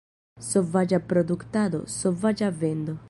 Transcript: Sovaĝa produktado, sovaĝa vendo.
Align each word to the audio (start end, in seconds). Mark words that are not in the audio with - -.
Sovaĝa 0.45 0.99
produktado, 1.11 1.83
sovaĝa 1.99 2.51
vendo. 2.65 2.99